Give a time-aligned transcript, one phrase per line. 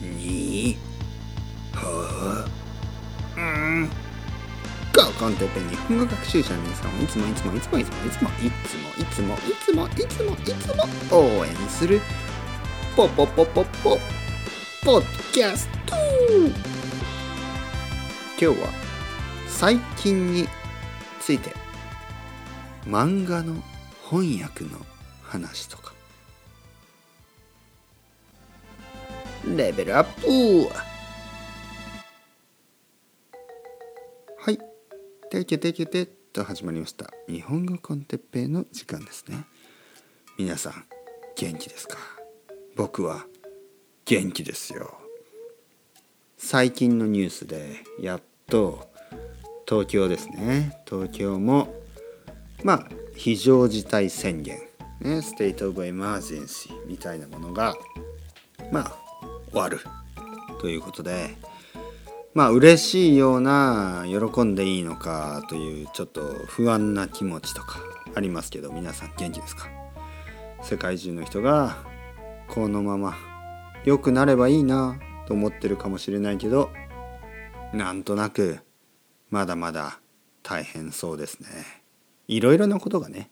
[0.00, 0.76] に。
[1.74, 2.46] は
[3.36, 3.88] うん。
[4.92, 12.00] ゴーコンテッペ日本語学習者の皆さんをいつもいつもいつもいつもいつもいつもいつもいつもいつもいつも応援する。
[12.96, 13.98] ポポポポポ
[14.84, 15.96] ポッキャスト。
[18.40, 18.68] 今日は
[19.46, 20.48] 最近に
[21.20, 21.54] ついて
[22.86, 23.62] 漫画の
[24.10, 24.70] 翻訳の
[25.22, 25.89] 話とか。
[29.46, 30.74] レベルアップ。
[34.38, 34.58] はい
[35.30, 37.10] 「てけてけて」と始まりました。
[37.28, 39.44] 日本語コンテッペイの時間ですね。
[40.38, 40.84] 皆さん
[41.36, 41.98] 元気ですか？
[42.76, 43.26] 僕は
[44.04, 44.98] 元気ですよ。
[46.36, 48.88] 最近のニュースでやっと
[49.66, 50.82] 東京ですね。
[50.86, 51.74] 東京も
[52.62, 54.58] まあ非常事態宣言。
[55.00, 57.74] ね State of Emergency みたいなものが
[58.70, 59.09] まあ
[59.52, 59.80] 終わる。
[60.60, 61.36] ということで
[62.34, 67.80] まあ嬉しいような喜んでいいのかというちょっと不安な気持ちとか
[68.14, 69.68] ありますけど皆さん元気ですか？
[70.62, 71.78] 世界中の人が
[72.48, 73.16] このまま
[73.84, 76.70] 良くなればいいなと思ってるかもしれないけど
[77.72, 78.58] なんとなく
[79.30, 80.00] まだまだ
[80.42, 81.48] 大変そうですね。
[82.28, 83.30] いろいろなことがね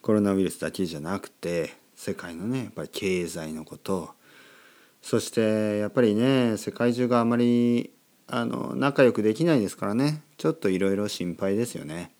[0.00, 4.14] コロナウイルスだけじゃなくて世界のねやっぱり経済のこと
[5.02, 7.92] そしてやっぱりね世界中があまり
[8.28, 12.12] あの仲良くできないですからねちょっといろいろ心配ですよね。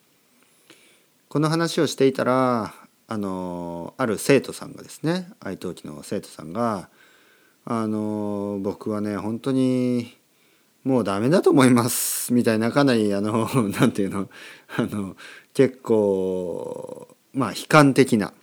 [1.29, 2.75] この話をしていたら
[3.09, 6.91] あのある生徒さんがですね愛登記の生徒さんが
[7.65, 10.19] あの僕はね本当に
[10.85, 13.49] もうダメだと思いますみたいなかなりあの
[13.81, 14.29] 何て言うの
[14.77, 15.17] あの
[15.55, 18.35] 結構まあ悲観的な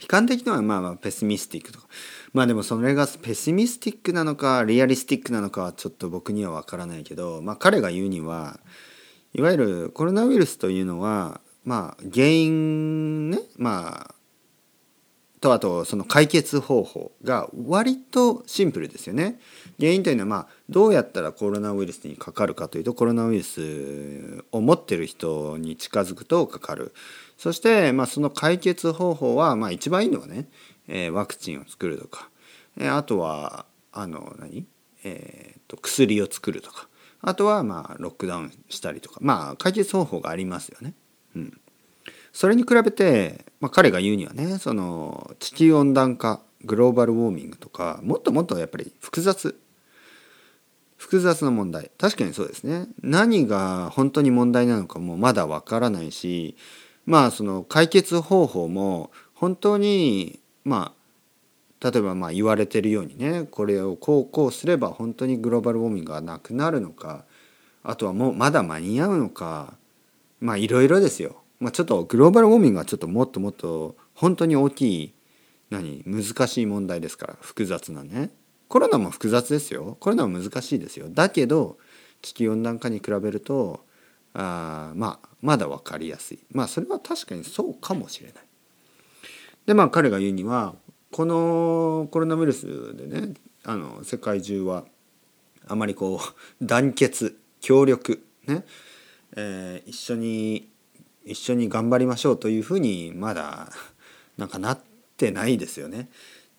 [0.00, 1.86] 悲観的のはまあまあペシミスティックとか
[2.32, 8.60] まあでもそれがペシミスティックなのかリアリスティックなのかはちょっと僕には分からないけど、まあ、彼が言うには
[9.34, 14.14] いわゆるコロナウイルスというのはまあ原因ねまあ
[15.40, 19.38] とあとその解決方法が割とシンプルですよね。
[19.78, 26.92] 原因というのはまあどうやったらコロナウイルスにかかるかというとコロナウイルスを持ってる人に近づくとかかる。
[27.38, 30.48] そしてまあその解決方法はまあ一番いいのはね
[30.88, 32.30] えー、ワクチンを作るとか、
[32.78, 34.66] えー、あとはあの何、
[35.04, 36.88] えーと、薬を作るとか
[37.20, 40.94] あとはまあロックダウンしたりとかまあ解決方法がありますよね。
[41.36, 41.60] うん、
[42.32, 49.58] それに比べて、まあ、彼が言うにはねその地球温暖化グローバルウォーミングとかもっともっとやっぱり複雑。
[50.96, 51.92] 複雑な問題。
[51.96, 52.88] 確かにそうですね。
[53.02, 56.56] 何が本当に問題なのかもまだわからないし
[57.08, 60.92] まあその解決方法も本当にま
[61.80, 67.24] あ例えばまあ言われてるようにねこれをこうこうすれば本当にグローバルウォーミングがなくなるのか
[67.82, 69.72] あとはもうまだ間に合うのか
[70.38, 71.36] まあいろいろですよ。
[71.60, 75.14] まあ、ちょっとグローバルウォーミングはちょっともっともっと本当に大きい
[75.70, 78.30] 何難しい問題ですから複雑なね。
[78.68, 79.96] コロナも複雑ですよ。
[79.98, 81.06] コロナも難しいですよ。
[81.08, 81.78] だけど
[82.20, 83.87] 地球温暖化に比べると
[84.40, 88.44] あまあまだ分かりやすいまあそれは確かにそうかもしれない
[89.66, 90.76] でまあ彼が言うには
[91.10, 93.34] このコロナウイルスでね
[93.64, 94.84] あの世界中は
[95.66, 96.24] あまりこう
[96.64, 98.64] 団結協力ね、
[99.36, 100.68] えー、一緒に
[101.24, 103.72] 一緒に頑張りましょうというふうにまだ
[104.36, 104.80] なんかなっ
[105.16, 106.08] てないですよね。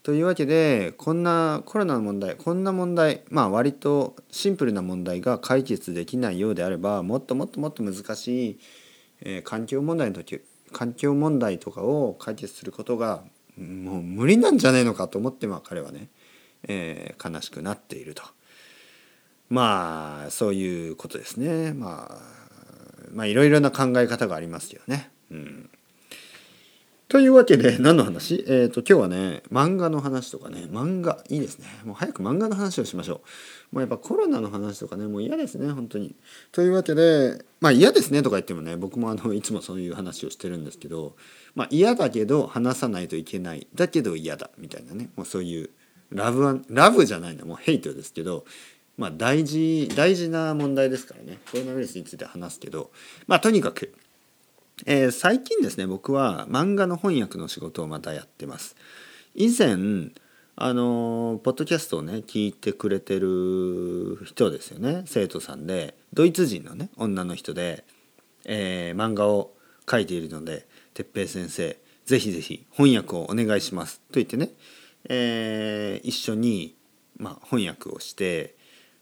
[0.03, 8.59] というわけでこんなコロナの問題こんな問題まあ割とシンプルな問題が解決できないようであればもっともっともっと難しい、
[9.21, 13.23] えー、環境問題の時環境問題とかを解決することが
[13.57, 16.07] もう無理なんじゃねえのかと思ってまあ彼はね、
[16.63, 18.23] えー、悲しくなっていると。
[19.49, 21.73] まあそういうことですね。
[21.73, 22.39] まあ
[23.11, 25.11] まあいろいろな考え方がありますよね。
[25.31, 25.69] うん。
[27.09, 28.46] というわけで 何の話？
[28.47, 30.68] えっ、ー、と今日はね漫画の話とかね。
[30.72, 31.66] 漫画いいですね。
[31.84, 33.22] もう早く漫画の話をしましょ
[33.72, 33.76] う。
[33.76, 36.16] もうやっぱコロナの話とかねもう嫌ですね本当に。
[36.52, 41.16] というわけでまあ嫌ですねとか言ってもね僕もあのいつもそういう話をしてるんですけど
[41.56, 43.66] まあ嫌だけど話さないといけない。
[43.73, 45.09] だけど嫌だみたいなね。
[45.16, 45.72] もうそういう
[46.12, 47.47] ラブはラブじゃないの。
[47.47, 48.46] もうヘイトですけど
[48.97, 51.40] まあ大事大事な問題ですからね。
[51.52, 52.91] コロナウイルスについて話すけど
[53.26, 53.96] まあとにかく
[54.85, 58.76] えー、最近ですね僕は漫画の翻訳の仕事をまたやってます。
[59.35, 59.78] 以前
[60.55, 67.85] あのポッドキャストをね聞いてくれてる人ですよね生徒さんでドイツ人のね女の人で、
[68.46, 69.53] えー、漫画を
[69.90, 73.99] 書いているので哲平先生ぜひぜひ翻訳をお願いします。
[74.11, 74.49] と言ってね、
[75.08, 76.76] えー、一緒に
[77.20, 78.55] まあ、翻訳をして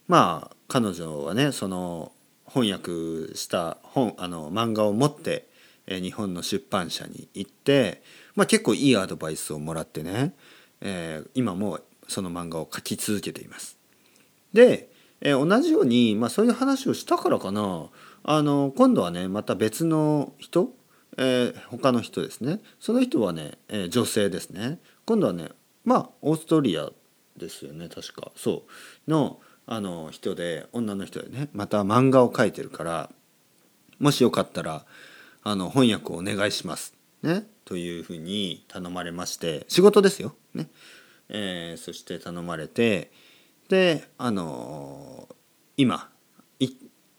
[0.07, 2.12] まあ彼女はねその
[2.47, 5.46] 翻訳した本あの漫画を持って
[5.88, 8.04] え日本の出版社に行って、
[8.36, 10.34] まあ、結構いいアドバイスをもらってね、
[10.81, 13.78] えー、今もその漫画を描き続けています。
[14.54, 14.89] で、
[15.22, 17.89] えー、同じように、まあ、そういう話をしたからかな。
[18.24, 20.69] あの今度はねまた別の人、
[21.18, 22.60] えー、他の人ですね。
[22.80, 24.80] その人はね、えー、女性ですね。
[25.06, 25.50] 今度はね
[25.86, 26.89] まあオーストリア
[27.38, 28.31] ですよね確か。
[28.36, 28.66] そ
[29.07, 29.12] う。
[29.12, 33.10] のあの人で女の人でねまた漫画を描いてるから
[34.00, 34.86] もしよかったら
[35.49, 40.67] あの翻訳をお願いします、ね、というふうに頼まれまして仕事ですよ、ね。
[41.29, 43.11] えー、そして頼まれて
[43.69, 45.35] であのー、
[45.77, 46.09] 今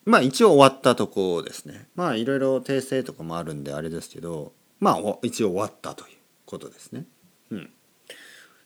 [0.04, 1.88] まあ一応終わったとこですね。
[1.94, 7.06] まあいろいろ訂正とかもあるんであれですけどまあ一応終わったということですね。
[7.50, 7.70] うん、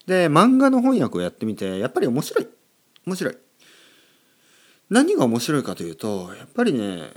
[0.07, 2.49] で漫画の翻訳をやってみてやっぱり面白い。
[3.07, 3.39] 面白い。
[4.91, 7.11] 何が面白いかというとやっぱりね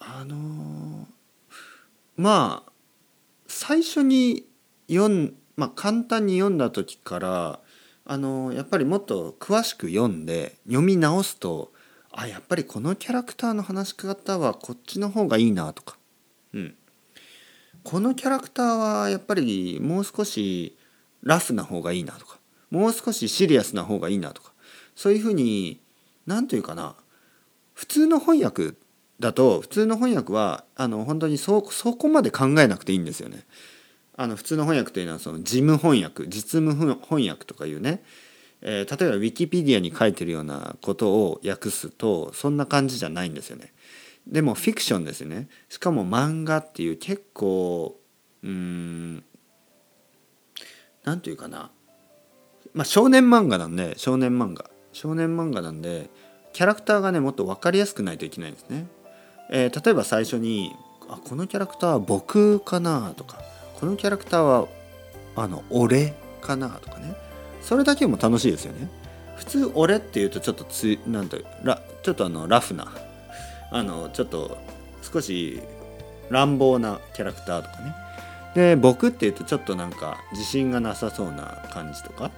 [0.00, 1.13] あのー、
[2.16, 2.72] まあ
[3.46, 4.46] 最初に
[4.88, 7.60] 読んまあ簡単に読んだ時から
[8.04, 11.72] あのやっぱりもっと詳しく読んで読み直すと
[12.12, 15.96] あやっぱりこのキャラクターの話し方はこっちの方がいいなとか、
[16.52, 16.74] うん、
[17.82, 20.76] このキャラクターはやっぱりもう少し
[21.24, 22.38] ラフな方がいいなとか。
[22.70, 24.52] もう少しシリアスな方がいいなとか。
[24.94, 25.80] そういうふうに
[26.26, 26.96] 何というかな。
[27.72, 28.74] 普通の翻訳
[29.20, 33.44] だと普通の翻訳はあの本当にそそこまで考えなくていいんですよね。
[34.16, 38.02] あの普通の翻訳というのはその事務翻訳実務翻訳とかいうね、
[38.62, 43.72] えー、例えばウィキペディアに書いてるようなことを訳すとそんな感じじゃないんですよね。
[44.26, 45.48] でもフィクションですよね。
[45.68, 47.98] しかも漫画っていう結構
[48.42, 49.24] うん
[51.04, 51.70] 何て言うかな
[52.72, 56.08] まあ少年漫画なんで少年漫画少年漫画なんで
[56.52, 58.86] キャラクターがねもっと分かりやすくないといけないんですね。
[59.50, 60.74] えー、例えば最初に
[61.08, 63.38] あこのキャラクターは僕かなとか
[63.78, 64.68] このキャラクターは
[65.36, 67.14] あの俺かなとかね。
[67.60, 68.88] それだけも楽しいですよね。
[69.36, 72.92] 普通俺っていうとちょっとつなんてラちょっとあのラフな
[73.70, 74.58] あのちょっと
[75.02, 75.60] 少し
[76.30, 77.94] 乱暴なキャラクターとかね。
[78.54, 82.30] で僕っていうとちょっとなんか自信がなさそうな感じとか。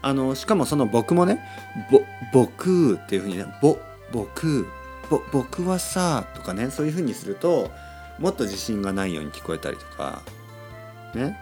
[0.00, 1.40] あのしかもその僕もね
[1.90, 2.00] 「ぼ
[2.32, 3.76] 僕」っていうふうにね「ぼ
[4.12, 4.66] 僕」
[5.32, 7.70] 「僕はさ」とかねそういうふうにすると
[8.18, 10.22] もっと自信がないように聞こえたりとか
[11.14, 11.38] ね。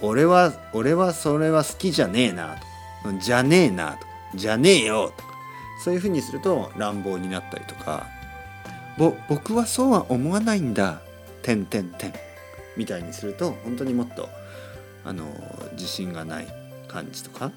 [0.00, 2.56] 俺は俺はそれは好きじゃねえな
[3.02, 3.08] と。
[3.10, 3.98] かじゃねえなと。
[3.98, 5.22] かじゃねえよと。
[5.22, 5.34] か
[5.82, 8.06] そういうふうにすると乱暴になったりとか。
[8.96, 11.00] ぼ僕はそうは思わないんだ
[11.42, 12.12] てんてんてん。
[12.76, 14.28] みたいにすると本当にもっと
[15.04, 15.26] あの
[15.72, 16.46] 自信がない
[16.88, 17.52] 感じとか、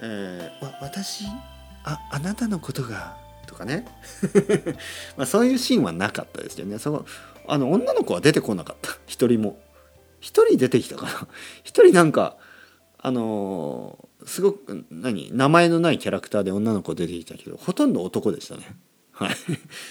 [0.00, 1.24] えー、わ私
[1.84, 3.16] ああなたのことが
[3.54, 3.86] とかね。
[5.16, 6.78] まあそういうシーンはなかったですよね。
[6.78, 7.06] その
[7.46, 8.98] あの女の子は出てこなかった。
[9.06, 9.62] 一人も。
[10.20, 11.28] 一人出てきたから
[11.64, 12.38] 一人なんか
[12.96, 18.76] あのー、すごく何名前のないキャラクターで女の子出てきたけどほとんど男でしたね。
[19.12, 19.36] はい。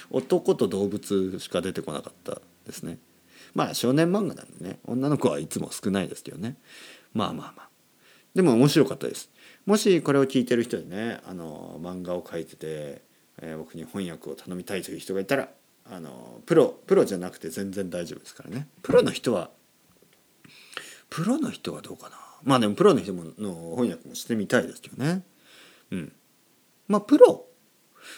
[0.10, 3.00] 男と動物しか出てこなかったですね。
[3.54, 6.58] まあ少年漫画なんでね女の子はいつも少ないですけどね。
[7.14, 7.70] まあまあまあ。
[8.34, 9.30] でも面白かったです。
[9.68, 13.04] もしこれを聞いてる人でねあの漫画を描いてて、
[13.42, 15.50] えー、僕に翻訳を頼みたいという人がいたら
[15.90, 18.68] あのプロプロじゃなくて全然大丈夫ですからね。
[18.82, 19.50] プロの人は
[21.10, 22.16] プロの人はどうかな。
[22.44, 25.24] まあでもプロの人もの翻訳もしてみたいですけどね。
[25.92, 26.14] うん。
[26.88, 27.46] まあプロ。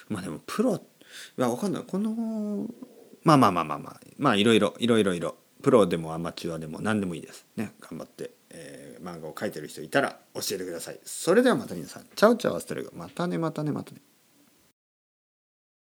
[0.10, 0.76] まあでもプロ。
[0.76, 1.84] いや分かんない。
[1.84, 2.68] この
[3.24, 5.36] まあまあまあまあまあまあいろいろいろいろいろ。
[5.62, 7.48] プロでもアマチュアでも何でもいいです。
[7.56, 7.74] ね。
[7.80, 11.00] 頑張って、えー、漫画を描いてる人いたら教えてください。
[11.04, 12.06] それではまた皆さん。
[12.16, 14.02] チャオチャオアストレゴまたねまたねまたね。